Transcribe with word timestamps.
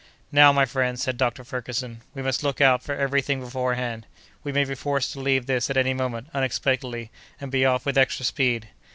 "Now, 0.31 0.51
my 0.51 0.65
friends," 0.65 1.03
said 1.03 1.15
Dr. 1.17 1.43
Ferguson, 1.43 2.01
"we 2.15 2.23
must 2.23 2.41
look 2.41 2.59
out 2.59 2.81
for 2.81 2.95
every 2.95 3.21
thing 3.21 3.39
beforehand; 3.39 4.07
we 4.43 4.51
may 4.51 4.63
be 4.63 4.73
forced 4.73 5.13
to 5.13 5.19
leave 5.19 5.45
this 5.45 5.69
at 5.69 5.77
any 5.77 5.93
moment, 5.93 6.25
unexpectedly, 6.33 7.11
and 7.39 7.51
be 7.51 7.65
off 7.65 7.85
with 7.85 7.99
extra 7.99 8.25
speed. 8.25 8.67